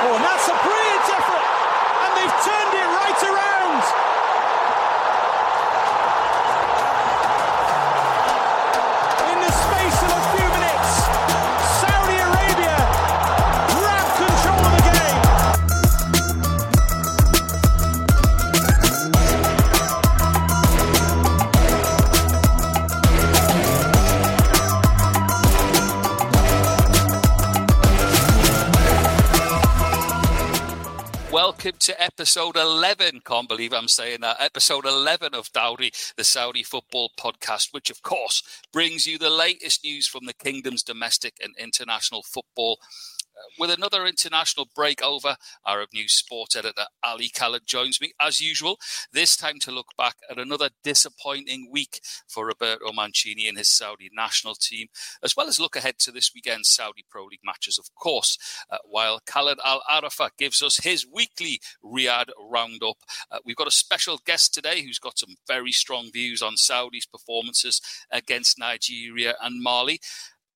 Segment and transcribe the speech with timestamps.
[0.00, 1.44] Oh, and that's a brilliant effort.
[2.06, 3.37] And they've turned it right around.
[32.08, 33.20] Episode 11.
[33.22, 34.38] Can't believe I'm saying that.
[34.40, 39.84] Episode 11 of Dawri, the Saudi football podcast, which of course brings you the latest
[39.84, 42.78] news from the kingdom's domestic and international football.
[43.58, 48.78] With another international break over, Arab News sports editor Ali Khaled joins me as usual,
[49.12, 54.10] this time to look back at another disappointing week for Roberto Mancini and his Saudi
[54.14, 54.88] national team,
[55.22, 58.38] as well as look ahead to this weekend's Saudi Pro League matches, of course,
[58.70, 62.98] uh, while Khaled Alarafah gives us his weekly Riyadh roundup.
[63.30, 67.06] Uh, we've got a special guest today who's got some very strong views on Saudi's
[67.06, 70.00] performances against Nigeria and Mali.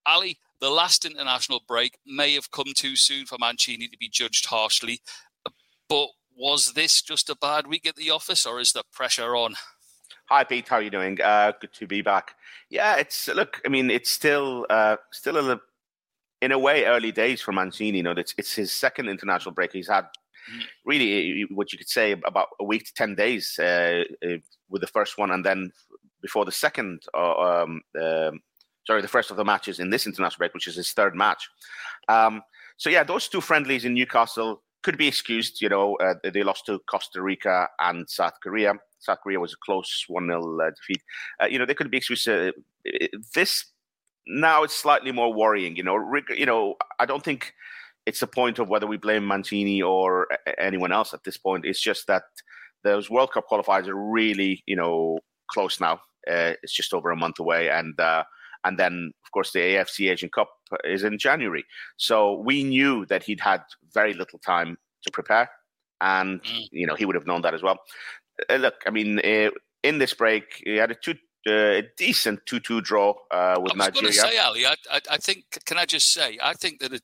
[0.04, 4.46] Ali, the last international break may have come too soon for Mancini to be judged
[4.46, 5.00] harshly,
[5.88, 9.56] but was this just a bad week at the office, or is the pressure on?
[10.26, 10.68] Hi, Pete.
[10.68, 11.20] How are you doing?
[11.20, 12.36] Uh, good to be back.
[12.70, 13.60] Yeah, it's look.
[13.66, 15.60] I mean, it's still uh, still a,
[16.40, 17.98] in a way early days for Mancini.
[17.98, 19.72] You know, it's it's his second international break.
[19.72, 20.06] He's had
[20.84, 24.36] really what you could say about a week to ten days uh, uh,
[24.70, 25.72] with the first one, and then
[26.22, 28.40] before the second, uh, um, um,
[28.86, 31.48] sorry, the first of the matches in this international break, which is his third match.
[32.08, 32.42] Um,
[32.76, 35.60] so yeah, those two friendlies in Newcastle could be excused.
[35.60, 38.74] You know, uh, they lost to Costa Rica and South Korea.
[38.98, 41.02] South Korea was a close one 0 uh, defeat.
[41.42, 42.28] Uh, you know, they could be excused.
[42.28, 42.52] Uh,
[43.34, 43.66] this
[44.26, 45.76] now it's slightly more worrying.
[45.76, 47.52] You know, you know, I don't think
[48.06, 51.64] it's a point of whether we blame Mancini or anyone else at this point.
[51.64, 52.24] It's just that
[52.84, 56.00] those World Cup qualifiers are really, you know, close now.
[56.28, 58.24] Uh, it's just over a month away, and uh,
[58.64, 60.50] and then of course the AFC Asian Cup
[60.84, 61.64] is in January.
[61.96, 63.62] So we knew that he'd had
[63.94, 65.50] very little time to prepare,
[66.00, 66.68] and Mm.
[66.72, 67.78] you know he would have known that as well.
[68.48, 69.50] Uh, look, I mean, uh,
[69.82, 71.14] in this break, he had a two.
[71.44, 74.30] Uh, a decent two-two draw uh, with I was going to Nigeria.
[74.30, 77.00] say, Ali, I, I, I think, can I just say, I think that a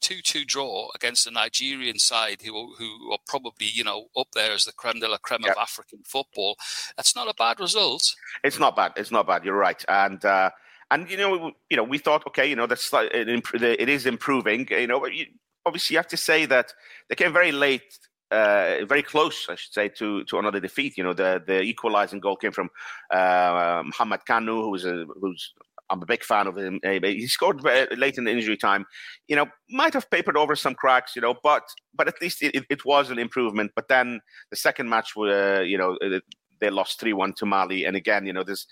[0.00, 4.52] 2 2 draw against the Nigerian side, who, who are probably, you know, up there
[4.52, 6.54] as the creme de la creme of African football,
[6.96, 8.14] that's not a bad result.
[8.44, 8.92] It's not bad.
[8.96, 9.44] It's not bad.
[9.44, 9.84] You're right.
[9.88, 10.50] And uh,
[10.90, 14.66] and you know you know we thought okay you know that's slight- it, is improving.
[14.70, 15.26] You know, but you,
[15.64, 16.72] obviously you have to say that
[17.08, 17.98] they came very late.
[18.32, 20.98] Uh, very close, I should say, to, to another defeat.
[20.98, 22.70] You know, the the equalising goal came from
[23.12, 25.54] uh, Muhammad Kanno, who was a who's
[25.90, 26.80] I'm a big fan of him.
[26.84, 28.84] Uh, He scored late in the injury time.
[29.28, 31.14] You know, might have papered over some cracks.
[31.14, 31.62] You know, but
[31.94, 33.72] but at least it, it was an improvement.
[33.76, 34.20] But then
[34.50, 36.18] the second match, uh, you know, uh,
[36.60, 38.66] they lost three one to Mali, and again, you know, there's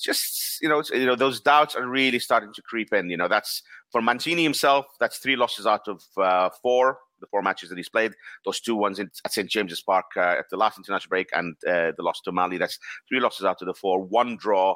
[0.00, 3.10] just you know, you know, those doubts are really starting to creep in.
[3.10, 4.86] You know, that's for Mancini himself.
[5.00, 6.98] That's three losses out of uh, four.
[7.20, 10.34] The four matches that he's played, those two ones in, at St James's Park uh,
[10.40, 12.58] at the last international break, and uh, the loss to Mali.
[12.58, 14.74] That's three losses out of the four, one draw.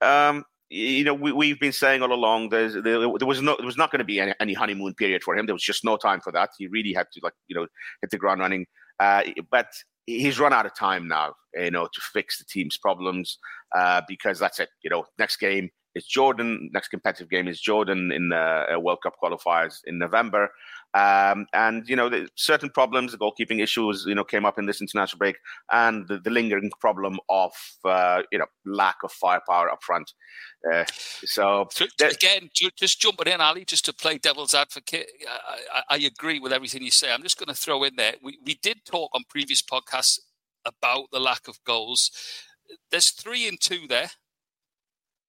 [0.00, 3.76] Um, you know, we, we've been saying all along there, there was no, there was
[3.76, 5.44] not going to be any, any honeymoon period for him.
[5.44, 6.50] There was just no time for that.
[6.56, 7.66] He really had to, like, you know,
[8.00, 8.66] hit the ground running.
[8.98, 9.66] Uh, but
[10.06, 13.38] he's run out of time now, you know, to fix the team's problems
[13.76, 14.68] uh, because that's it.
[14.82, 16.70] You know, next game is Jordan.
[16.72, 20.50] Next competitive game is Jordan in the uh, World Cup qualifiers in November.
[20.94, 24.66] Um, and you know, the certain problems, the goalkeeping issues, you know, came up in
[24.66, 25.36] this international break,
[25.72, 27.52] and the, the lingering problem of
[27.84, 30.12] uh, you know lack of firepower up front.
[30.72, 30.84] Uh,
[31.24, 35.82] so So, there- again, just jumping in, Ali, just to play devil's advocate, I, I,
[35.90, 37.12] I agree with everything you say.
[37.12, 38.14] I'm just going to throw in there.
[38.22, 40.20] We, we did talk on previous podcasts
[40.64, 42.10] about the lack of goals.
[42.90, 44.10] There's three and two there.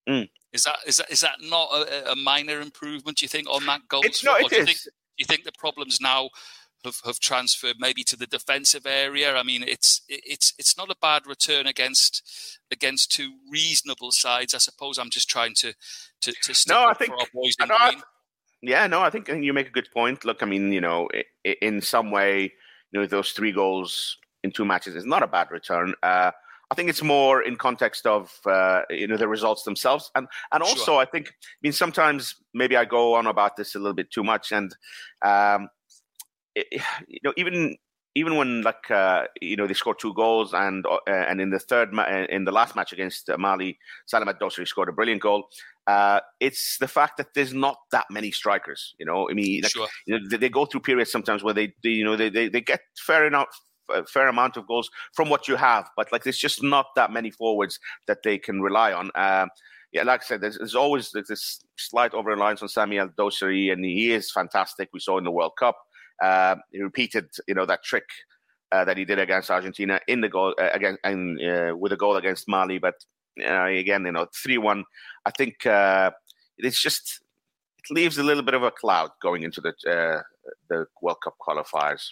[0.08, 0.28] Mm.
[0.52, 3.18] Is that is that is that not a, a minor improvement?
[3.18, 4.02] Do you think on that goal?
[4.04, 4.64] it's no, it is.
[4.64, 4.78] think
[5.18, 6.30] you think the problems now
[6.84, 9.36] have, have transferred maybe to the defensive area?
[9.36, 14.54] I mean, it's it's it's not a bad return against against two reasonable sides.
[14.54, 15.74] I suppose I'm just trying to
[16.22, 17.96] to, to stick No, I think- for our boys I
[18.62, 20.24] Yeah, no, I think you make a good point.
[20.24, 21.08] Look, I mean, you know,
[21.44, 22.52] in some way,
[22.90, 25.94] you know, those three goals in two matches is not a bad return.
[26.02, 26.30] Uh,
[26.70, 30.64] I think it's more in context of uh, you know the results themselves, and and
[30.64, 30.78] Sure.
[30.78, 31.32] also I think I
[31.62, 34.74] mean sometimes maybe I go on about this a little bit too much, and
[35.24, 35.68] um,
[36.54, 36.66] it,
[37.08, 37.76] you know even
[38.16, 41.58] even when like uh, you know they scored two goals and uh, and in the
[41.58, 45.20] third ma- uh, in the last match against uh, Mali, Salem Dosari scored a brilliant
[45.22, 45.48] goal.
[45.86, 48.94] Uh, it's the fact that there's not that many strikers.
[48.98, 49.86] You know, I mean, like, Sure.
[50.06, 52.48] you know, they, they go through periods sometimes where they, they you know they, they,
[52.48, 53.46] they get fair enough
[53.90, 57.12] a fair amount of goals from what you have, but like there's just not that
[57.12, 59.10] many forwards that they can rely on.
[59.14, 59.50] Um,
[59.92, 63.84] yeah, like I said, there's, there's always this slight over reliance on Salem Dosari, and
[63.84, 64.90] he is fantastic.
[64.92, 65.76] We saw in the World Cup.
[66.22, 68.04] Uh, he repeated, you know, that trick
[68.72, 71.96] uh, that he did against Argentina in the goal uh, against and uh, with a
[71.96, 72.78] goal against Mali.
[72.78, 72.94] But
[73.42, 74.84] uh, again, you know, three one.
[75.24, 76.10] I think uh,
[76.58, 77.20] it's just
[77.78, 80.22] it leaves a little bit of a cloud going into the uh,
[80.68, 82.08] the World Cup qualifiers.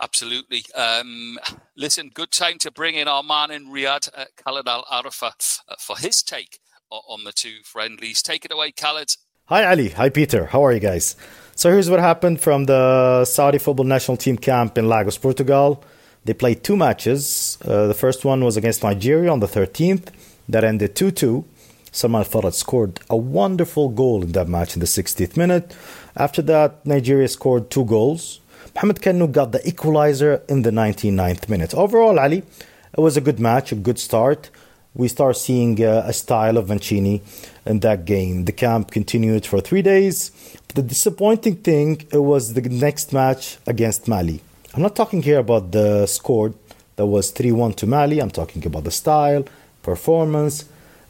[0.00, 0.64] Absolutely.
[0.74, 1.38] Um,
[1.76, 5.96] listen, good time to bring in our man in Riyadh, uh, Khaled Alarafah, uh, for
[5.96, 6.58] his take
[6.90, 8.22] on the two friendlies.
[8.22, 9.16] Take it away, Khaled.
[9.46, 9.90] Hi, Ali.
[9.90, 10.46] Hi, Peter.
[10.46, 11.16] How are you guys?
[11.54, 15.82] So, here's what happened from the Saudi football national team camp in Lagos, Portugal.
[16.24, 17.58] They played two matches.
[17.64, 20.08] Uh, the first one was against Nigeria on the 13th,
[20.48, 21.44] that ended 2 2.
[21.90, 25.76] Salman Faraj scored a wonderful goal in that match in the 60th minute.
[26.16, 28.40] After that, Nigeria scored two goals.
[28.74, 31.74] Mohamed Kanno got the equalizer in the 99th minute.
[31.74, 34.48] Overall, Ali, it was a good match, a good start.
[34.94, 37.22] We start seeing uh, a style of Mancini
[37.66, 38.44] in that game.
[38.46, 40.30] The camp continued for three days.
[40.74, 44.40] The disappointing thing it was the next match against Mali.
[44.74, 46.54] I'm not talking here about the score
[46.96, 48.20] that was 3 1 to Mali.
[48.20, 49.44] I'm talking about the style,
[49.82, 50.64] performance,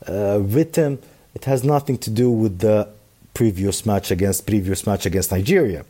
[0.09, 0.99] uh, rhythm.
[1.35, 2.89] It has nothing to do with the
[3.35, 5.85] previous match against previous match against Nigeria.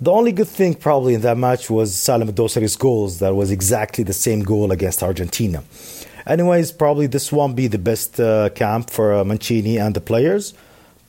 [0.00, 3.18] The only good thing probably in that match was Salem Dosari's goals.
[3.18, 5.64] That was exactly the same goal against Argentina.
[6.24, 10.54] Anyways, probably this won't be the best uh, camp for uh, Mancini and the players,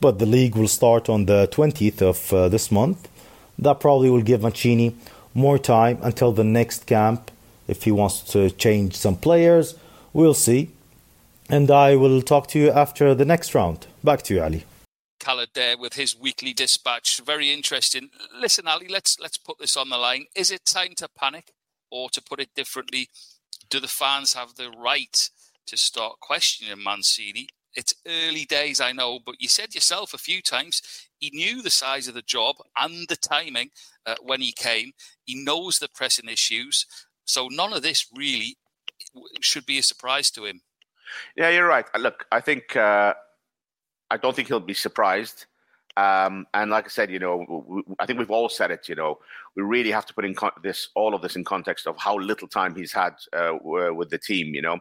[0.00, 3.08] but the league will start on the 20th of uh, this month.
[3.60, 4.96] That probably will give Mancini
[5.34, 7.30] more time until the next camp
[7.68, 9.76] if he wants to change some players.
[10.12, 10.70] We'll see.
[11.48, 13.86] And I will talk to you after the next round.
[14.02, 14.64] Back to you, Ali.
[15.20, 17.20] Khaled there with his weekly dispatch.
[17.24, 18.10] Very interesting.
[18.34, 20.26] Listen, Ali, let's let's put this on the line.
[20.34, 21.52] Is it time to panic,
[21.90, 23.08] or to put it differently,
[23.68, 25.30] do the fans have the right
[25.66, 27.48] to start questioning Mancini?
[27.74, 30.82] It's early days, I know, but you said yourself a few times
[31.18, 33.70] he knew the size of the job and the timing
[34.06, 34.92] uh, when he came.
[35.24, 36.86] He knows the pressing issues,
[37.24, 38.56] so none of this really
[39.40, 40.62] should be a surprise to him.
[41.36, 41.86] Yeah, you're right.
[41.98, 43.14] Look, I think uh,
[44.10, 45.46] I don't think he'll be surprised.
[45.96, 48.88] Um, and like I said, you know, we, I think we've all said it.
[48.88, 49.18] You know,
[49.56, 52.16] we really have to put in con- this all of this in context of how
[52.18, 54.54] little time he's had uh, with the team.
[54.54, 54.78] You know,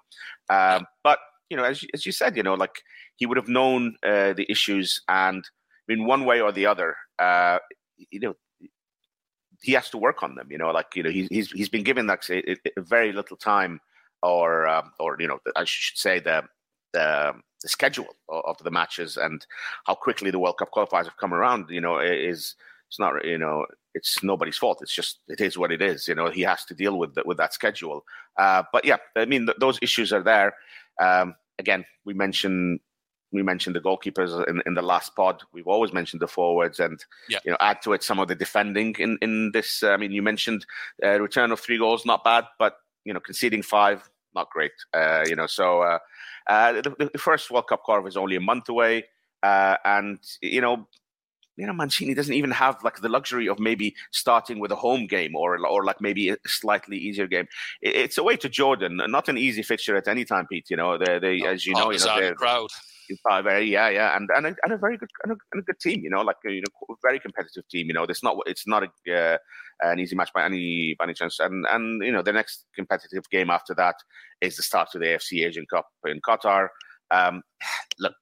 [0.49, 2.83] um, but you know, as as you said, you know, like
[3.15, 5.43] he would have known uh, the issues, and
[5.89, 7.57] I mean, one way or the other, uh,
[8.11, 8.35] you know,
[9.61, 10.51] he has to work on them.
[10.51, 13.81] You know, like you know, he's he's he's been given like say, very little time,
[14.21, 16.43] or um, or you know, I should say the
[16.94, 19.45] the the schedule of the matches and
[19.86, 22.56] how quickly the World Cup qualifiers have come around, you know, is
[22.88, 24.80] it's not you know it's nobody's fault.
[24.81, 26.07] It's just it is what it is.
[26.07, 28.06] You know, he has to deal with the, with that schedule.
[28.38, 30.56] Uh, but yeah, I mean th- those issues are there.
[31.01, 32.80] Um, again, we mentioned
[33.31, 35.44] we mentioned the goalkeepers in, in the last pod.
[35.53, 37.39] We've always mentioned the forwards, and Yeah.
[37.45, 39.83] you know, add to it some of the defending in in this.
[39.83, 40.65] I mean, you mentioned
[41.03, 44.71] uh, return of three goals, not bad, but you know, conceding five, not great.
[44.94, 46.00] Uh, you know, so uh, uh,
[46.50, 49.06] the, the first World Cup qualifier is only a month away,
[49.44, 50.88] uh, and you know,
[51.57, 55.07] you know, Mancini doesn't even have like the luxury of maybe starting with a home
[55.07, 57.48] game or or like maybe a slightly easier game.
[57.82, 60.70] It, it's away to Jordan, not an easy fixture at any time, Pete.
[60.70, 62.70] You know, they, they as you know, you know, they're crowd.
[63.29, 65.63] uh, very yeah yeah and and a, and a very good and a, and a
[65.63, 68.38] good team you know like a, you know very competitive team you know it's not
[68.46, 69.38] it's not a, uh,
[69.81, 71.39] an easy match by any by any chance.
[71.39, 73.95] And and you know the next competitive game after that
[74.41, 76.69] is the start of the AFC Asian Cup in Qatar.
[77.12, 77.41] Um
[78.00, 78.15] look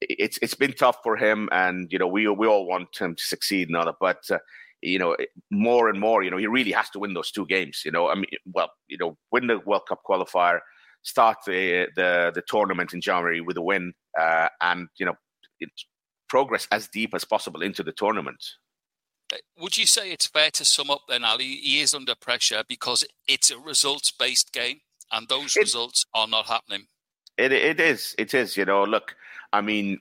[0.00, 3.24] it's it's been tough for him and you know we we all want him to
[3.24, 4.38] succeed and all that but uh,
[4.80, 5.16] you know
[5.50, 8.08] more and more you know he really has to win those two games you know.
[8.08, 10.60] I mean well you know win the World Cup qualifier
[11.02, 15.14] start the the, the tournament in January with a win uh, and you know
[15.60, 15.70] it,
[16.28, 18.44] progress as deep as possible into the tournament.
[19.58, 21.56] Would you say it's fair to sum up then, Ali?
[21.56, 24.80] He is under pressure because it's a results based game
[25.12, 26.86] and those It- results are not happening.
[27.36, 29.14] It it is it is you know look
[29.52, 30.00] I mean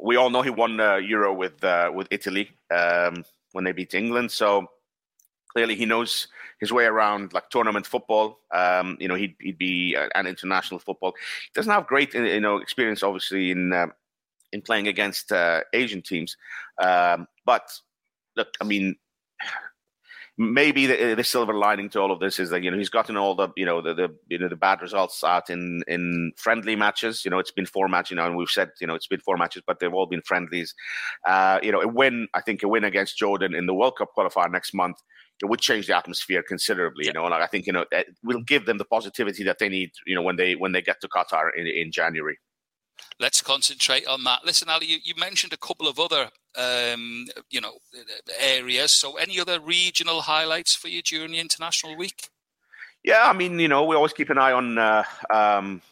[0.00, 3.92] we all know he won the Euro with uh, with Italy um, when they beat
[3.92, 4.70] England so
[5.52, 6.28] clearly he knows
[6.58, 10.80] his way around like tournament football um, you know he'd, he'd be uh, an international
[10.80, 11.12] football
[11.44, 13.88] he doesn't have great you know experience obviously in uh,
[14.52, 16.36] in playing against uh, Asian teams
[16.80, 17.68] um, but
[18.38, 18.96] look I mean
[20.38, 23.16] maybe the, the, silver lining to all of this is that you know he's gotten
[23.16, 26.76] all the you know the, the you know the bad results out in in friendly
[26.76, 27.24] matches.
[27.24, 29.20] You know, it's been four matches, you know, and we've said you know it's been
[29.20, 30.74] four matches, but they've all been friendlies.
[31.26, 34.10] Uh, you know, a win, I think, a win against Jordan in the World Cup
[34.16, 34.98] qualifier next month
[35.42, 37.06] it would change the atmosphere considerably.
[37.06, 39.68] You know, and I think you know it will give them the positivity that they
[39.68, 39.90] need.
[40.06, 42.38] You know, when they when they get to Qatar in, in January.
[43.20, 44.44] Let's concentrate on that.
[44.44, 47.74] Listen, Ali, you, you mentioned a couple of other um, you know
[48.40, 48.92] areas.
[48.92, 52.28] So, any other regional highlights for you during the international week?
[53.04, 54.78] Yeah, I mean, you know, we always keep an eye on.
[54.78, 55.82] Uh, um,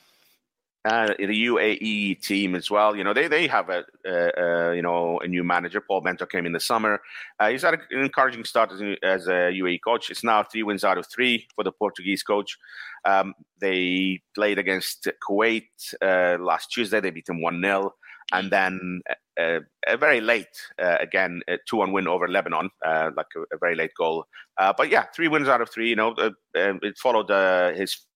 [0.87, 2.95] uh, the UAE team as well.
[2.95, 4.31] You know, they they have a, a,
[4.71, 5.81] a you know a new manager.
[5.81, 7.01] Paulo Bento came in the summer.
[7.41, 10.11] Uh, he's had an encouraging start as, as, a UAE coach.
[10.11, 12.57] It's now three wins out of three for the Portuguese coach.
[13.05, 15.65] Um, they played against Kuwait
[16.01, 17.01] uh, last Tuesday.
[17.01, 17.93] They beat them one 0
[18.33, 19.03] and then
[19.41, 23.41] uh, a very late uh, again a two one win over Lebanon, uh, like a,
[23.55, 24.25] a, very late goal.
[24.59, 25.89] Uh, but yeah, three wins out of three.
[25.89, 28.07] You know, uh, it followed uh, his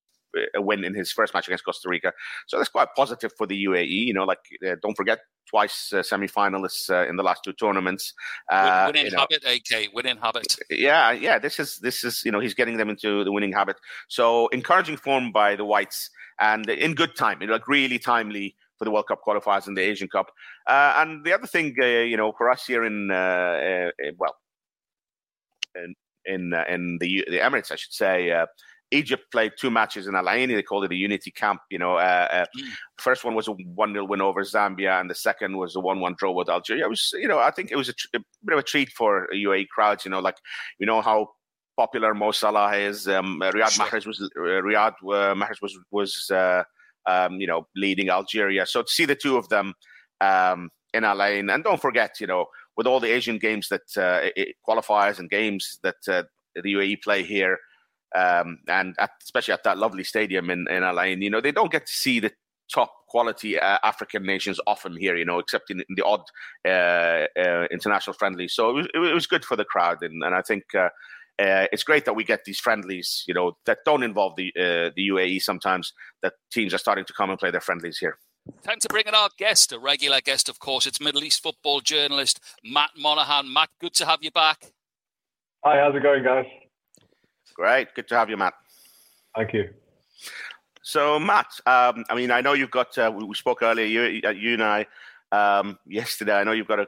[0.55, 2.13] a win in his first match against Costa Rica.
[2.47, 4.07] So that's quite positive for the UAE.
[4.07, 8.15] You know, like uh, don't forget twice uh, semi-finalists uh, in the last two tournaments.
[8.51, 9.53] Uh, winning habit, know.
[9.53, 10.47] AK, winning habit.
[10.71, 11.39] Yeah, yeah.
[11.39, 13.77] This is this is you know he's getting them into the winning habit.
[14.09, 16.11] So encouraging form by the whites
[16.41, 19.77] and in good time, you know, like really timely for the World Cup qualifiers and
[19.77, 20.31] the Asian Cup.
[20.67, 24.37] Uh, and the other thing, uh, you know, for us here in uh, well,
[25.75, 25.95] in
[26.25, 28.31] in in the the Emirates, I should say
[28.91, 30.49] Egypt played two matches in Al Ain.
[30.49, 31.61] They called it a unity camp.
[31.71, 32.69] You know, uh, uh, mm.
[32.99, 36.01] first one was a one 0 win over Zambia, and the second was a one
[36.01, 36.85] one draw with Algeria.
[36.85, 38.91] It was, you know, I think it was a, tr- a, bit of a treat
[38.91, 40.05] for UAE crowds.
[40.05, 40.37] You know, like
[40.79, 41.29] you know how
[41.77, 43.07] popular Mo Salah is.
[43.07, 43.87] Um, Riyad sure.
[43.87, 46.65] Mahrez was uh, Riyad uh, Mahrez was was uh,
[47.07, 48.67] um, you know leading Algeria.
[48.67, 49.75] So to see the two of them
[50.21, 53.83] um, in Al Ain, and don't forget, you know, with all the Asian games that
[53.97, 54.29] uh,
[54.69, 57.57] qualifiers and games that the UAE play here
[58.15, 61.53] um, and at, especially at that lovely stadium in, in Al Ain, you know, they
[61.53, 62.33] don't get to see the
[62.73, 66.23] top quality uh, African nations often here, you know, except in, in the odd
[66.67, 68.55] uh, uh, international friendlies.
[68.55, 70.89] So it was, it was, good for the crowd, and, and I think uh,
[71.41, 74.91] uh, it's great that we get these friendlies, you know, that don't involve the uh,
[74.95, 75.43] the UAE.
[75.43, 78.19] Sometimes that teams are starting to come and play their friendlies here.
[78.63, 80.87] Time to bring in our guest, a regular guest, of course.
[80.87, 83.53] It's Middle East football journalist Matt Monaghan.
[83.53, 84.73] Matt, good to have you back.
[85.65, 86.47] Hi, how's it going, guys?
[87.61, 87.95] Great.
[87.95, 88.55] Good to have you, Matt.
[89.37, 89.69] Thank you.
[90.81, 94.31] So, Matt, um, I mean, I know you've got, uh, we spoke earlier, you, uh,
[94.31, 94.87] you and I,
[95.31, 96.87] um, yesterday, I know you've got a,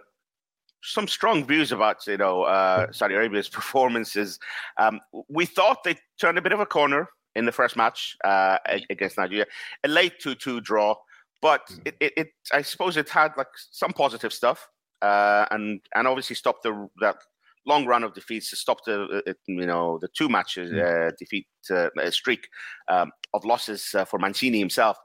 [0.82, 4.38] some strong views about, you know, uh, Saudi Arabia's performances.
[4.78, 4.98] Um,
[5.28, 8.56] we thought they turned a bit of a corner in the first match uh,
[8.88, 9.44] against Nigeria,
[9.84, 10.94] a late 2 2 draw,
[11.42, 11.80] but mm.
[11.84, 14.70] it, it, it, I suppose it had like some positive stuff.
[15.02, 17.16] Uh, and and obviously stopped the that
[17.66, 21.08] long run of defeats to stop the uh, you know the two matches mm.
[21.08, 22.48] uh, defeat uh, streak
[22.88, 24.96] um, of losses uh, for Mancini himself.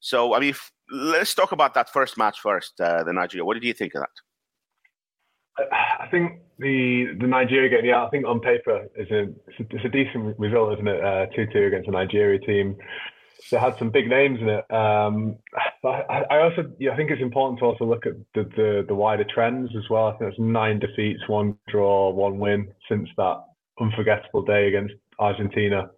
[0.00, 3.44] So I mean, if, let's talk about that first match first, uh, the Nigeria.
[3.44, 4.10] What did you think of that?
[6.00, 9.76] I think the the Nigeria game, yeah, I think on paper is a it's a,
[9.76, 11.04] it's a decent result, isn't it?
[11.04, 12.76] Uh, two two against a Nigeria team
[13.50, 14.64] that had some big names in it.
[14.70, 15.36] Um,
[15.84, 18.94] I, I also yeah, I think it's important to also look at the, the, the
[18.94, 20.06] wider trends as well.
[20.06, 23.44] I think it's nine defeats, one draw, one win since that
[23.80, 25.90] unforgettable day against Argentina.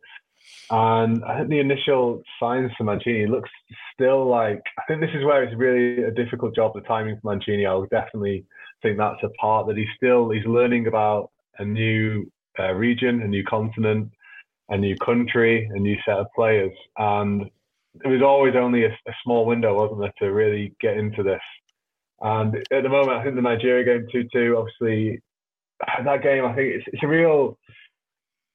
[0.70, 3.50] And I think the initial signs for Mancini looks
[3.94, 6.72] still like I think this is where it's really a difficult job.
[6.74, 8.44] The timing for Mancini, I would definitely
[8.82, 13.28] think that's a part that he's still he's learning about a new uh, region, a
[13.28, 14.10] new continent,
[14.68, 17.42] a new country, a new set of players, and
[18.04, 21.40] it was always only a, a, small window, wasn't there, to really get into this.
[22.20, 24.56] And at the moment, I think the Nigeria game two-two.
[24.56, 25.20] Obviously,
[26.04, 27.58] that game, I think it's, it's a real,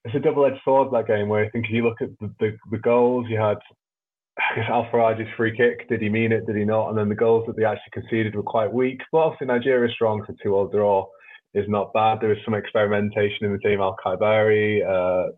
[0.06, 0.92] it's a double-edged sword.
[0.92, 3.58] That game, where I think if you look at the, the, the goals, you had
[4.38, 5.90] I guess Al Faraj's free kick.
[5.90, 6.46] Did he mean it?
[6.46, 6.90] Did he not?
[6.90, 9.02] And then the goals that they actually conceded were quite weak.
[9.12, 11.06] But obviously Nigeria strong for two-all draw
[11.54, 12.20] is not bad.
[12.22, 13.82] There was some experimentation in the team.
[13.82, 15.32] Al Khaibari, uh,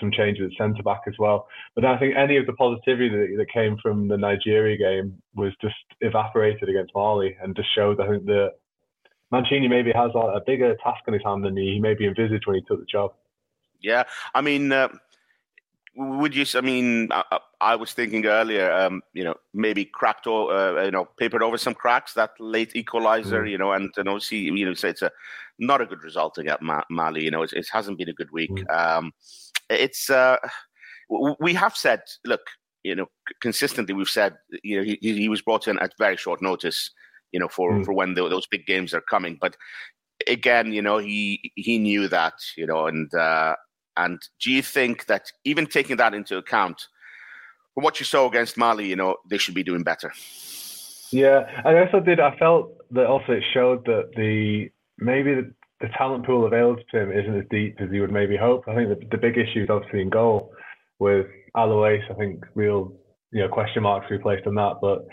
[0.00, 1.48] some changes at centre back as well.
[1.74, 5.52] But I think any of the positivity that, that, came from the Nigeria game was
[5.60, 8.52] just evaporated against Mali and just showed, I think, that
[9.30, 12.56] Mancini maybe has a, a bigger task in his hand than he maybe envisaged when
[12.56, 13.12] he took the job.
[13.80, 14.88] Yeah, I mean, uh,
[15.94, 16.44] would you?
[16.54, 17.08] I mean,
[17.60, 21.58] I, was thinking earlier, um, you know, maybe cracked or uh, you know, papered over
[21.58, 23.50] some cracks that late equalizer, mm.
[23.50, 25.10] you know, and, and obviously, you know, so it's a
[25.58, 27.24] not a good result against Mali.
[27.24, 28.50] You know, it, it hasn't been a good week.
[28.50, 28.70] Mm.
[28.70, 29.12] Um,
[29.70, 30.36] it's uh,
[31.40, 32.42] we have said, look,
[32.84, 33.06] you know,
[33.40, 36.90] consistently we've said, you know, he, he was brought in at very short notice,
[37.32, 37.84] you know, for, mm.
[37.84, 39.36] for when the, those big games are coming.
[39.40, 39.56] But
[40.26, 43.56] again, you know, he he knew that, you know, and uh,
[43.96, 46.86] and do you think that even taking that into account,
[47.78, 50.12] from what you saw against Mali, you know, they should be doing better?
[51.12, 52.18] Yeah, I also did.
[52.18, 54.68] I felt that also it showed that the
[54.98, 58.36] maybe the, the talent pool available to him isn't as deep as he would maybe
[58.36, 58.64] hope.
[58.66, 60.52] I think the, the big issue is obviously in goal
[60.98, 62.02] with Al Owais.
[62.10, 62.94] I think real
[63.30, 65.06] you know question marks we placed on that, but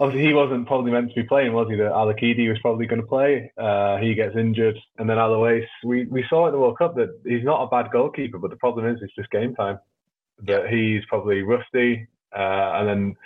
[0.00, 1.76] obviously he wasn't probably meant to be playing, was he?
[1.76, 3.52] That Al Aqidi was probably going to play.
[3.56, 5.66] Uh, he gets injured, and then Al Owais.
[5.84, 8.56] We we saw at the World Cup that he's not a bad goalkeeper, but the
[8.56, 9.78] problem is it's just game time.
[10.44, 13.16] That he's probably rusty, uh, and then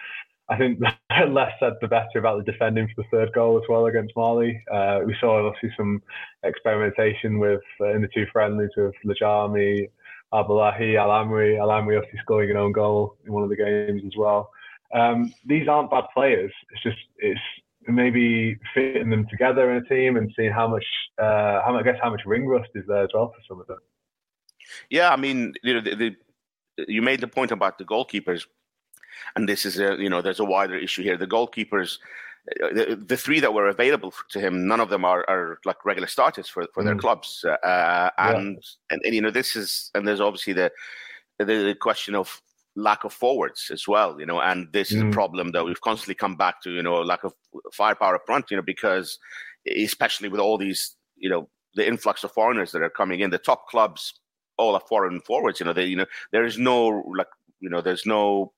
[0.49, 0.81] I think
[1.29, 4.63] less said the better about the defending for the third goal as well against Mali.
[4.71, 6.03] Uh, we saw obviously some
[6.43, 9.89] experimentation with uh, in the two friendlies with Lajami,
[10.33, 11.59] Abdullahi, Al Amri.
[11.59, 14.51] Al Amri obviously scoring an own goal in one of the games as well.
[14.93, 16.53] Um, these aren't bad players.
[16.73, 17.41] It's just it's
[17.87, 20.85] maybe fitting them together in a team and seeing how much
[21.19, 23.67] uh, how I guess how much ring rust is there as well for some of
[23.67, 23.79] them.
[24.89, 26.17] Yeah, I mean, you know, the, the,
[26.89, 28.47] you made the point about the goalkeepers,
[29.37, 31.17] and this is a you know there's a wider issue here.
[31.17, 31.99] The goalkeepers.
[32.65, 35.85] Uh, the, the three that were available to him, none of them are, are like
[35.85, 36.87] regular starters for, for mm.
[36.87, 38.95] their clubs, uh, and, yeah.
[38.95, 40.73] and and you know this is and there's obviously the
[41.39, 42.41] the, the question of
[42.77, 45.13] lack of forwards as well, you know, and this is a mm.
[45.13, 47.33] problem that we've constantly come back to, you know, lack of
[47.73, 49.19] firepower up front, you know, because
[49.77, 53.39] especially with all these, you know, the influx of foreigners that are coming in, the
[53.39, 54.15] top clubs
[54.61, 57.27] all are foreign forwards, you know, they, you know, there is no like,
[57.61, 58.53] you know, there's no,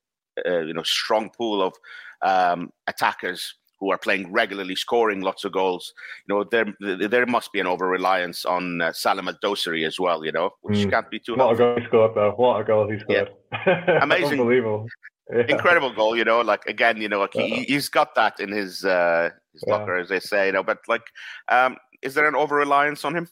[0.47, 1.75] uh, you know, strong pool of
[2.23, 5.93] um, attackers who are playing regularly, scoring lots of goals.
[6.27, 6.67] You know, there
[7.09, 10.25] there must be an over reliance on uh, Salem Al Dosari as well.
[10.25, 10.91] You know, which mm.
[10.91, 11.35] can't be too.
[11.35, 11.67] What helpful.
[11.67, 12.33] a goal he scored though!
[12.37, 13.31] What a goal he scored!
[13.53, 13.99] Yeah.
[14.03, 14.87] Amazing, unbelievable,
[15.35, 15.47] yeah.
[15.49, 16.17] incredible goal.
[16.17, 19.65] You know, like again, you know, like he, has got that in his uh, his
[19.67, 19.75] yeah.
[19.75, 20.47] locker, as they say.
[20.47, 21.07] You know, but like,
[21.49, 23.29] um, is there an over reliance on him?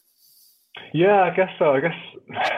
[0.93, 1.71] Yeah, I guess so.
[1.71, 1.95] I guess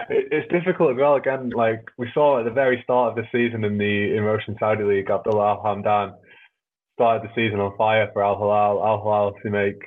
[0.10, 1.16] it's difficult as well.
[1.16, 4.84] Again, like we saw at the very start of the season in the Roshn Saudi
[4.84, 6.14] League, Abdullah Al Hamdan
[6.94, 8.86] started the season on fire for Al Hilal.
[8.86, 9.82] Al Hilal to make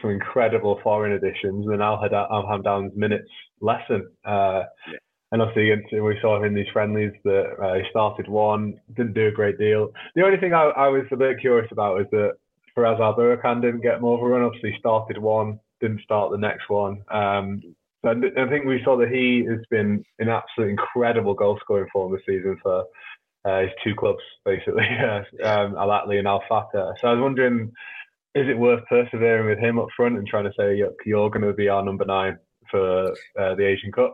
[0.00, 3.28] some incredible foreign additions, and Al Hamdan's minutes
[3.60, 4.08] lessen.
[4.24, 4.98] Uh, yeah.
[5.32, 9.28] And obviously, we saw him in these friendlies that uh, he started one, didn't do
[9.28, 9.92] a great deal.
[10.16, 12.32] The only thing I, I was a bit curious about is that
[12.76, 14.42] Firas Al Buraikan didn't get more of a run.
[14.42, 17.02] Obviously, started one, didn't start the next one.
[17.10, 17.62] Um,
[18.04, 22.22] I think we saw that he has been an absolute incredible goal scoring form this
[22.26, 22.84] season for
[23.44, 24.84] uh, his two clubs, basically,
[25.44, 26.94] um, Al Ahly and Al Fateh.
[27.00, 27.72] So I was wondering,
[28.34, 31.52] is it worth persevering with him up front and trying to say, you're going to
[31.52, 32.38] be our number nine
[32.70, 34.12] for uh, the Asian Cup?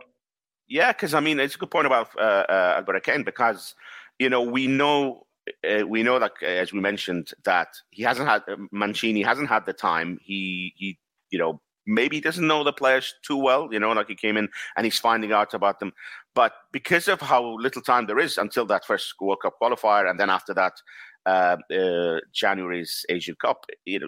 [0.67, 3.75] Yeah, because I mean, it's a good point about uh, uh, because,
[4.19, 5.23] you know, we know.
[5.65, 9.65] Uh, we know that, as we mentioned, that he hasn't had uh, Mancini hasn't had
[9.65, 10.19] the time.
[10.21, 13.69] He, he, you know, maybe he doesn't know the players too well.
[13.71, 15.93] You know, like he came in and he's finding out about them.
[16.35, 20.19] But because of how little time there is until that first World Cup qualifier, and
[20.19, 20.73] then after that,
[21.25, 24.07] uh, uh, January's Asian Cup, you know,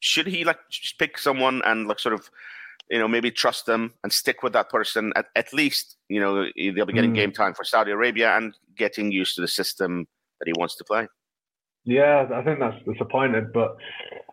[0.00, 0.58] should he like
[0.98, 2.30] pick someone and like sort of,
[2.90, 6.46] you know, maybe trust them and stick with that person at, at least, you know,
[6.56, 7.16] they'll be getting mm.
[7.16, 10.06] game time for Saudi Arabia and getting used to the system
[10.38, 11.08] that he wants to play.
[11.84, 13.76] Yeah, I think that's disappointed, but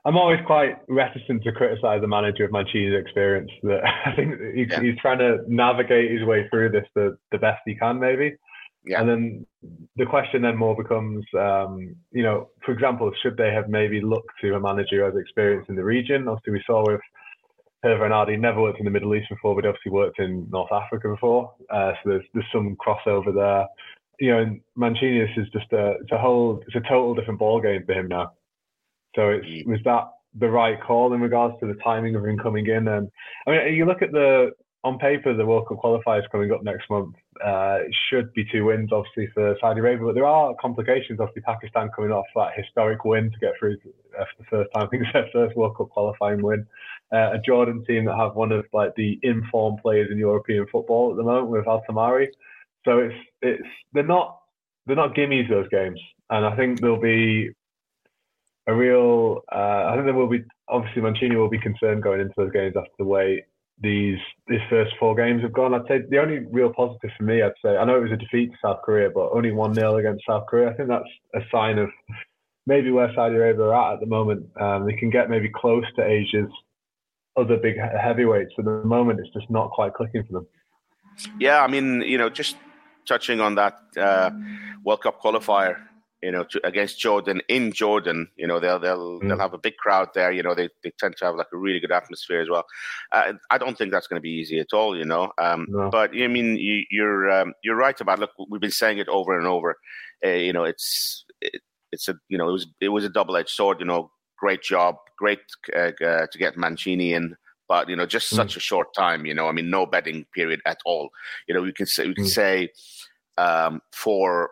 [0.05, 3.51] I'm always quite reticent to criticise the manager of Mancini's experience.
[3.63, 4.81] That I think he's, yeah.
[4.81, 8.35] he's, trying to navigate his way through this the, the best he can, maybe.
[8.85, 9.01] Yeah.
[9.01, 9.45] And then
[9.95, 14.31] the question then more becomes, um, you know, for example, should they have maybe looked
[14.41, 16.27] to a manager who has experience in the region?
[16.27, 17.01] Obviously, we saw with
[17.85, 20.71] Hervé Renard, he never worked in the Middle East before, but obviously worked in North
[20.71, 21.53] Africa before.
[21.69, 23.67] Uh, so there's there's some crossover there
[24.21, 27.83] you know, Mancini is just a it's a whole it's a total different ball game
[27.85, 28.33] for him now.
[29.15, 29.65] So it's mm.
[29.65, 32.87] was that the right call in regards to the timing of him coming in?
[32.87, 33.09] And
[33.47, 34.51] I mean, you look at the
[34.83, 37.15] on paper the World Cup qualifiers coming up next month.
[37.43, 41.19] Uh, it should be two wins, obviously for Saudi Arabia, but there are complications.
[41.19, 43.77] Obviously, Pakistan coming off that historic win to get through
[44.19, 44.85] uh, for the first time.
[44.85, 46.67] I think it's their first World Cup qualifying win.
[47.11, 51.09] Uh, a Jordan team that have one of like the informed players in European football
[51.09, 52.27] at the moment with Al Tamari.
[52.85, 54.39] So it's it's they're not
[54.85, 57.49] they're not gimmies those games, and I think there'll be
[58.67, 59.41] a real.
[59.51, 62.75] Uh, I think there will be obviously Mancini will be concerned going into those games
[62.75, 63.45] after the way
[63.81, 64.17] these
[64.47, 65.73] these first four games have gone.
[65.73, 68.17] I'd say the only real positive for me, I'd say, I know it was a
[68.17, 70.69] defeat to South Korea, but only one 0 against South Korea.
[70.69, 71.89] I think that's a sign of
[72.67, 74.45] maybe where Saudi Arabia are at at the moment.
[74.59, 76.51] Um, they can get maybe close to Asia's
[77.37, 78.53] other big heavyweights.
[78.55, 80.47] But at the moment, it's just not quite clicking for them.
[81.39, 82.55] Yeah, I mean, you know, just
[83.07, 84.31] touching on that uh,
[84.83, 85.77] World Cup qualifier,
[86.21, 88.29] you know, to, against Jordan in Jordan.
[88.35, 89.27] You know, they'll they'll mm.
[89.27, 90.31] they'll have a big crowd there.
[90.31, 92.65] You know, they, they tend to have like a really good atmosphere as well.
[93.11, 94.97] Uh, I don't think that's going to be easy at all.
[94.97, 95.89] You know, um, no.
[95.89, 98.19] but I mean, you, you're um, you're right about.
[98.19, 99.77] Look, we've been saying it over and over.
[100.25, 101.61] Uh, you know, it's it,
[101.91, 103.79] it's a you know it was it was a double edged sword.
[103.79, 105.39] You know, great job, great
[105.75, 107.35] uh, uh, to get Mancini in
[107.71, 108.35] but you know, just mm.
[108.35, 109.25] such a short time.
[109.25, 111.09] You know, I mean, no betting period at all.
[111.47, 112.39] You know, we can say we can mm.
[112.41, 112.69] say
[113.37, 114.49] um, four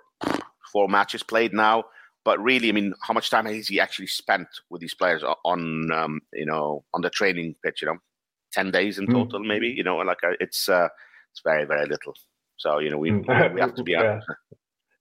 [0.72, 1.84] four matches played now,
[2.24, 5.92] but really, I mean, how much time has he actually spent with these players on
[5.92, 7.82] um, you know on the training pitch?
[7.82, 7.98] You know,
[8.54, 9.12] ten days in mm.
[9.12, 9.48] total, mm.
[9.48, 9.68] maybe.
[9.68, 10.88] You know, like uh, it's uh,
[11.34, 12.14] it's very very little.
[12.56, 13.54] So you know, we mm.
[13.54, 14.22] we have to be yeah.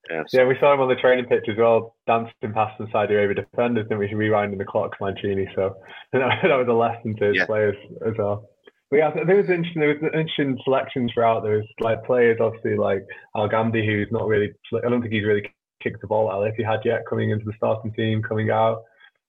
[0.09, 3.13] Yeah, yeah, we saw him on the training pitch as well, dancing past some Saudi
[3.13, 4.07] Arabia defenders, and we?
[4.07, 5.47] Rewinding the clock, Mancini.
[5.55, 5.75] So
[6.13, 7.45] that was a lesson to his yeah.
[7.45, 7.75] players
[8.07, 8.49] as well.
[8.89, 9.81] But yeah, there was interesting.
[9.81, 11.43] There was interesting selections throughout.
[11.43, 14.51] There was like players, obviously like Al Ghamdi, who's not really.
[14.73, 15.43] I don't think he's really
[15.83, 18.83] kicked the ball out if he had yet coming into the starting team, coming out.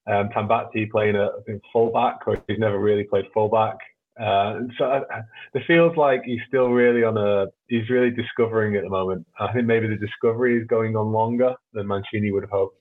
[0.07, 3.77] Um, Tambakti playing a I think fullback, or he's never really played fullback.
[4.21, 5.01] Uh, so uh,
[5.55, 9.27] it feels like he's still really on a he's really discovering at the moment.
[9.39, 12.77] I think maybe the discovery is going on longer than Mancini would have hoped.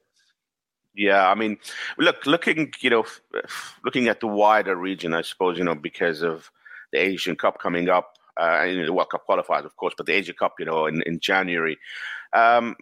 [0.95, 1.57] Yeah, I mean,
[1.97, 3.05] look, looking you know,
[3.85, 6.51] looking at the wider region, I suppose you know because of
[6.91, 10.13] the Asian Cup coming up, uh, and the World Cup qualifiers, of course, but the
[10.13, 11.77] Asia Cup, you know, in in January.
[12.33, 12.75] Um,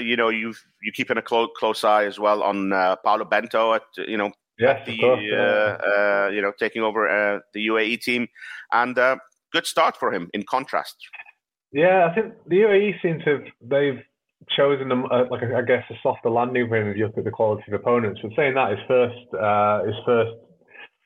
[0.00, 3.74] you know, you you keeping a close close eye as well on uh, Paulo Bento
[3.74, 5.36] at you know Yes, the, course, yeah.
[5.36, 8.28] uh, uh, you know, taking over uh, the UAE team,
[8.72, 9.16] and uh,
[9.52, 10.30] good start for him.
[10.32, 10.96] In contrast,
[11.72, 14.00] yeah, I think the UAE seem to have they've
[14.56, 17.24] chosen them uh, like I guess a softer landing for him if you look at
[17.24, 18.20] the quality of opponents.
[18.22, 20.32] But saying that, his first uh, his first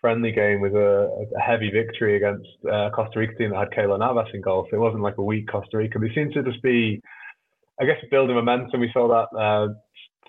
[0.01, 3.99] friendly game was a, a heavy victory against uh, Costa Rica team that had Keylor
[3.99, 4.67] Navas in goal.
[4.71, 5.99] So it wasn't like a weak Costa Rica.
[5.99, 7.01] They seem to just be,
[7.81, 8.81] I guess, building momentum.
[8.81, 9.69] We saw that uh,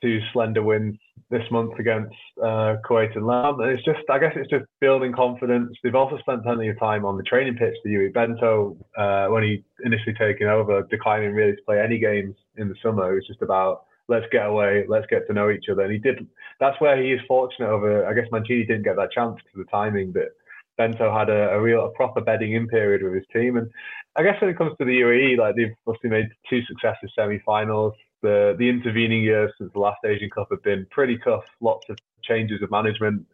[0.01, 0.97] two slender wins
[1.29, 3.59] this month against uh, Kuwait and Lam.
[3.59, 5.77] And it's just, I guess, it's just building confidence.
[5.83, 7.75] They've also spent plenty of time on the training pitch.
[7.83, 12.35] The UE Bento, uh, when he initially taken over, declining really to play any games
[12.57, 13.11] in the summer.
[13.11, 15.83] It was just about let's get away, let's get to know each other.
[15.83, 16.27] And he did.
[16.59, 18.07] That's where he is fortunate over.
[18.07, 20.29] I guess Mancini didn't get that chance because of the timing, but
[20.77, 23.57] Bento had a, a real, a proper bedding in period with his team.
[23.57, 23.69] And
[24.15, 27.93] I guess when it comes to the UAE, like they've obviously made two successive semi-finals
[28.21, 31.43] the the intervening years since the last Asian Cup have been pretty tough.
[31.61, 33.25] Lots of changes of management,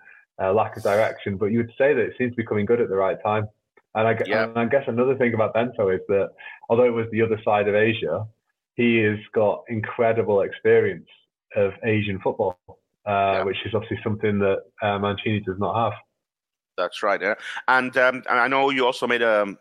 [0.41, 1.37] uh, lack of direction.
[1.37, 3.47] But you would say that it seems to be coming good at the right time.
[3.95, 4.43] And I, yeah.
[4.43, 6.31] and I guess another thing about Bento is that
[6.69, 8.27] although it was the other side of Asia,
[8.75, 11.07] he has got incredible experience
[11.55, 13.43] of Asian football, uh, yeah.
[13.43, 15.93] which is obviously something that uh, Mancini does not have.
[16.77, 17.21] That's right.
[17.21, 17.35] Yeah.
[17.69, 19.57] And, um, and I know you also made a, um,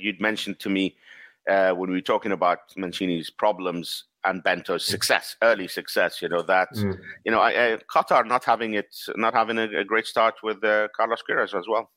[0.00, 0.96] you'd mentioned to me
[1.48, 6.20] uh, when we were talking about Mancini's problems and Bento's success, early success.
[6.20, 6.98] You know that mm.
[7.24, 10.62] you know I, I, Qatar not having it, not having a, a great start with
[10.64, 11.90] uh, Carlos Queiroz as well.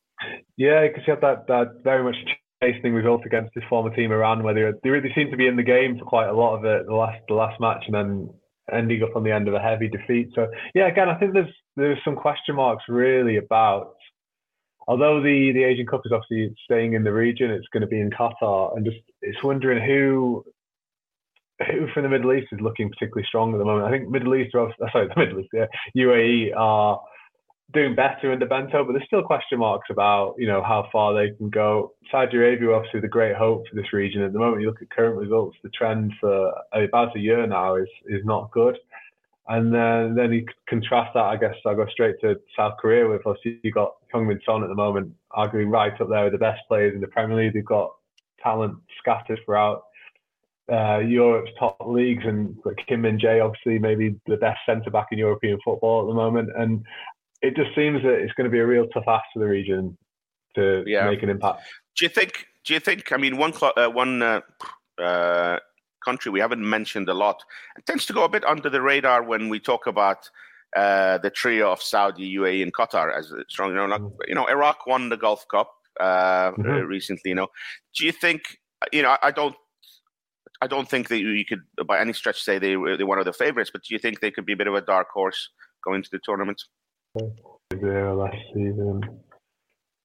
[0.57, 2.15] Yeah, because he had that that very much
[2.61, 5.55] chastening result against his former team Iran, where they, they really seemed to be in
[5.55, 8.29] the game for quite a lot of it the last the last match, and then
[8.71, 10.29] ending up on the end of a heavy defeat.
[10.35, 13.93] So yeah, again, I think there's there's some question marks really about.
[14.87, 17.99] Although the, the Asian Cup is obviously staying in the region, it's going to be
[17.99, 20.43] in Qatar, and just it's wondering who
[21.67, 23.87] who from the Middle East is looking particularly strong at the moment.
[23.87, 27.01] I think Middle East, sorry, the Middle East, yeah, UAE are
[27.73, 31.13] doing better in the Bento, but there's still question marks about you know how far
[31.13, 31.93] they can go.
[32.11, 34.61] Saudi Arabia, obviously, the great hope for this region at the moment.
[34.61, 38.51] You look at current results, the trend for about a year now is is not
[38.51, 38.77] good.
[39.47, 43.21] And then then you contrast that, I guess I go straight to South Korea with
[43.25, 46.61] obviously you've got Heung-min Son at the moment, arguably right up there with the best
[46.67, 47.53] players in the Premier League.
[47.53, 47.91] They've got
[48.43, 49.85] talent scattered throughout
[50.71, 52.55] uh, Europe's top leagues, and
[52.87, 56.49] Kim Min-jae, obviously, maybe the best centre back in European football at the moment.
[56.57, 56.83] And
[57.41, 59.97] it just seems that it's going to be a real tough ask for the region
[60.55, 61.09] to yeah.
[61.09, 61.61] make an impact.
[61.97, 62.45] Do you think?
[62.65, 63.11] Do you think?
[63.11, 64.41] I mean, one uh, one uh,
[65.01, 65.59] uh,
[66.03, 67.43] country we haven't mentioned a lot
[67.85, 70.29] tends to go a bit under the radar when we talk about
[70.75, 73.71] uh, the trio of Saudi, UAE, and Qatar as strong.
[73.71, 76.85] You know, like, you know, Iraq won the Gulf Cup uh, mm-hmm.
[76.85, 77.29] recently.
[77.29, 77.47] You know,
[77.97, 78.41] do you think?
[78.93, 79.55] You know, I don't
[80.61, 83.33] I don't think that you could, by any stretch, say they they're one of the
[83.33, 83.71] favourites.
[83.71, 85.49] But do you think they could be a bit of a dark horse
[85.83, 86.61] going to the tournament?
[87.15, 89.01] Last season.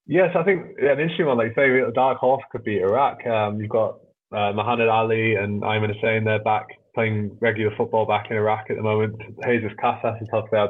[0.06, 1.38] Yes, I think yeah, an interesting one.
[1.38, 3.26] Like say, a dark horse could be Iraq.
[3.26, 3.98] Um, you've got
[4.32, 6.24] uh, Ali and Ayman Hussein.
[6.24, 9.20] They're back playing regular football back in Iraq at the moment.
[9.46, 10.68] Jesus Casas has had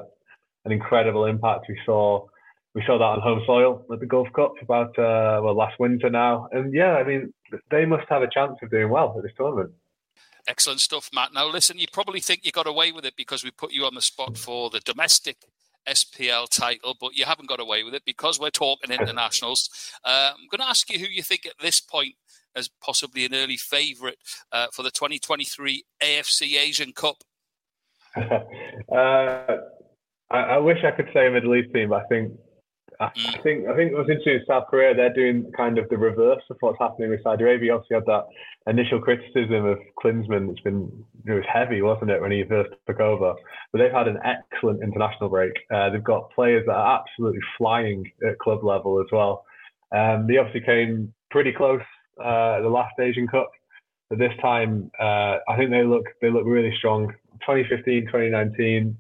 [0.64, 1.66] an incredible impact.
[1.68, 2.27] We saw
[2.75, 6.11] we saw that on home soil at the Gulf Cup about uh, well last winter
[6.11, 7.33] now, and yeah, I mean
[7.71, 9.73] they must have a chance of doing well at this tournament.
[10.47, 11.33] Excellent stuff, Matt.
[11.33, 13.95] Now, listen, you probably think you got away with it because we put you on
[13.95, 15.38] the spot for the domestic
[15.88, 19.71] SPL title, but you haven't got away with it because we're talking internationals.
[20.05, 22.14] Uh, I'm going to ask you who you think at this point
[22.57, 24.17] as possibly an early favourite
[24.53, 27.17] uh, for the 2023 AFC Asian Cup.
[28.17, 29.57] uh,
[30.31, 32.33] I, I, wish I could say a Middle East team, but I think
[33.01, 33.39] I, mm.
[33.39, 34.45] I think I think it was interesting.
[34.47, 37.75] South Korea, they're doing kind of the reverse of what's happening with Saudi Arabia.
[37.75, 38.27] Obviously, had that
[38.67, 40.51] initial criticism of Klinsmann.
[40.51, 40.91] It's been
[41.27, 43.35] it was heavy, wasn't it, when he first took over?
[43.73, 45.53] But they've had an excellent international break.
[45.73, 49.45] Uh, they've got players that are absolutely flying at club level as well.
[49.95, 51.83] Um, they obviously came pretty close
[52.23, 53.51] uh, the last Asian Cup,
[54.09, 57.13] but this time uh, I think they look they look really strong.
[57.41, 58.97] 2015, 2019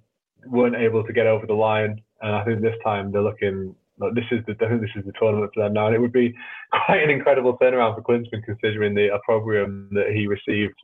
[0.46, 4.14] weren't able to get over the line, and I think this time they're looking like
[4.14, 6.12] this is the I think this is the tournament for them now, and it would
[6.12, 6.34] be
[6.86, 10.78] quite an incredible turnaround for Klinsmann considering the opprobrium that he received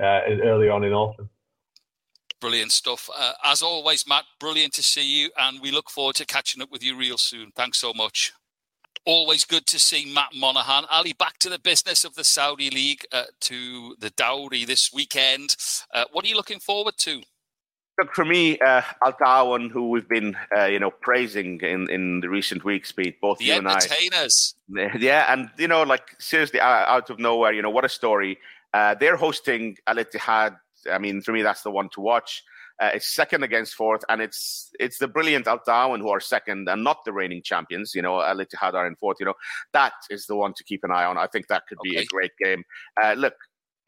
[0.00, 1.28] uh, early on in autumn.
[2.40, 3.08] Brilliant stuff.
[3.16, 6.70] Uh, as always, Matt, brilliant to see you, and we look forward to catching up
[6.70, 7.52] with you real soon.
[7.56, 8.32] Thanks so much.
[9.06, 10.84] Always good to see Matt Monaghan.
[10.90, 15.56] Ali, back to the business of the Saudi League, uh, to the Dawri this weekend.
[15.92, 17.22] Uh, what are you looking forward to?
[17.98, 22.20] Look, for me, uh, Al Taawoun, who we've been, uh, you know, praising in, in
[22.20, 23.74] the recent weeks, Pete, both the you and I.
[23.74, 24.54] entertainers.
[24.98, 28.38] Yeah, and, you know, like, seriously, out of nowhere, you know, what a story.
[28.72, 30.56] Uh, they're hosting Al Ittihad.
[30.90, 32.42] I mean, for me, that's the one to watch.
[32.80, 36.68] Uh, it's second against fourth, and it's it's the brilliant Al Taawoun who are second
[36.68, 37.94] and not the reigning champions.
[37.94, 39.18] You know, Al Ittihad are in fourth.
[39.20, 39.34] You know,
[39.72, 41.16] that is the one to keep an eye on.
[41.16, 42.02] I think that could be okay.
[42.02, 42.64] a great game.
[43.00, 43.34] Uh, look,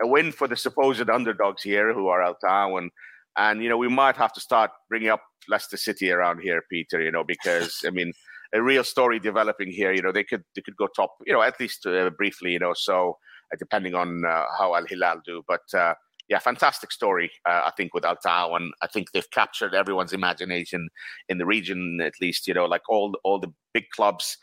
[0.00, 2.90] a win for the supposed underdogs here, who are Al Taawoun.
[3.36, 7.00] And, you know, we might have to start bringing up Leicester City around here, Peter,
[7.00, 8.12] you know, because, I mean,
[8.52, 9.92] a real story developing here.
[9.92, 12.58] You know, they could they could go top, you know, at least uh, briefly, you
[12.58, 13.18] know, so
[13.52, 15.42] uh, depending on uh, how Al Hilal do.
[15.46, 15.94] But uh,
[16.28, 18.70] yeah, fantastic story, uh, I think, with Al Taawoun.
[18.82, 20.88] I think they've captured everyone's imagination
[21.28, 24.36] in the region, at least, you know, like all, all the big clubs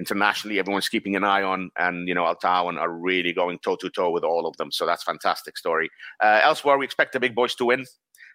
[0.00, 3.76] internationally, everyone's keeping an eye on, and you know Al Taawoun are really going toe
[3.76, 4.72] to toe with all of them.
[4.72, 5.90] So that's fantastic story.
[6.24, 7.84] Uh, elsewhere, we expect the big boys to win.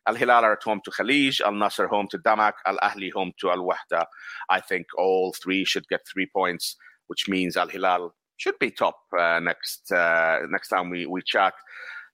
[0.07, 3.31] Al Hilal are at home to Khalij, Al Nassr home to Damac, Al Ahli home
[3.39, 4.05] to Al Wahda.
[4.49, 6.75] I think all three should get three points,
[7.07, 11.53] which means Al Hilal should be top uh, next uh, next time we, we chat.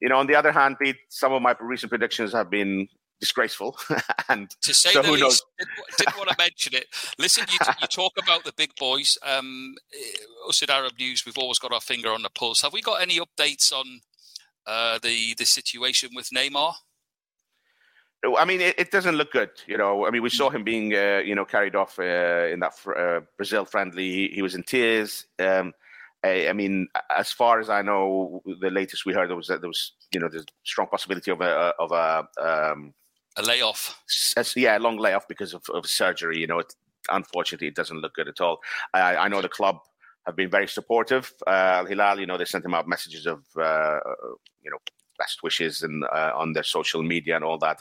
[0.02, 2.88] You know, on the other hand, Pete, some of my recent predictions have been
[3.20, 3.78] disgraceful.
[4.30, 6.88] and to say so the least, didn't, didn't, want to mention it.
[7.20, 9.18] Listen, you, you talk about the big boys.
[9.24, 9.76] Um,
[10.50, 12.62] us at Arab News, we've always got our finger on the pulse.
[12.62, 14.02] Have we got any updates on
[14.66, 16.74] uh, the the situation with Neymar?
[18.38, 19.50] I mean, it, it, doesn't look good.
[19.66, 22.60] You know, I mean, we saw him being, uh, you know, carried off uh, in
[22.60, 24.12] that uh, Brazil friendly.
[24.12, 25.26] He, he, was in tears.
[25.40, 25.74] Um,
[26.24, 29.70] I, I, mean, as far as I know, the latest we heard was that there
[29.70, 32.94] was, you know, there's strong possibility of a of a um,
[33.38, 34.00] a layoff.
[34.38, 36.38] A, yeah, a long layoff because of, of surgery.
[36.38, 36.76] You know, it,
[37.10, 38.60] unfortunately, it doesn't look good at all.
[38.94, 39.80] I, I know the club
[40.26, 41.34] have been very supportive.
[41.48, 44.00] Uh, Hilal, you know, they sent him out messages of, uh,
[44.62, 44.78] you know,
[45.22, 47.80] best wishes and uh, on their social media and all that.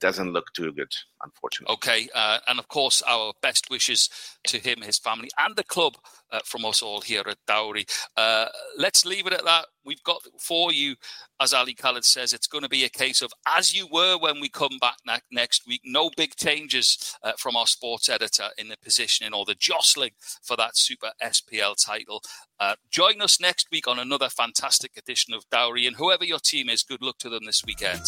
[0.00, 1.74] Doesn't look too good, unfortunately.
[1.74, 4.08] Okay, uh, and of course, our best wishes
[4.44, 5.94] to him, his family, and the club
[6.32, 7.88] uh, from us all here at Dawri.
[8.16, 9.66] Uh, let's leave it at that.
[9.84, 10.96] We've got for you,
[11.40, 14.40] as Ali Khaled says, it's going to be a case of as you were when
[14.40, 15.80] we come back ne- next week.
[15.84, 20.10] No big changes uh, from our sports editor in the positioning or the jostling
[20.42, 22.22] for that Super SPL title.
[22.58, 26.68] Uh, join us next week on another fantastic edition of Dawri, and whoever your team
[26.68, 28.04] is, good luck to them this weekend.